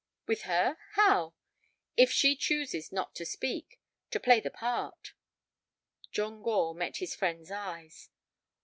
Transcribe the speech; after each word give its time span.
"With 0.25 0.41
her—how?" 0.49 1.35
"If 1.95 2.11
she 2.11 2.35
chooses 2.35 2.91
not 2.91 3.13
to 3.13 3.23
speak, 3.23 3.79
to 4.09 4.19
play 4.19 4.41
a 4.43 4.49
part." 4.49 5.13
John 6.11 6.41
Gore 6.41 6.73
met 6.73 6.97
his 6.97 7.13
friend's 7.13 7.51
eyes. 7.51 8.09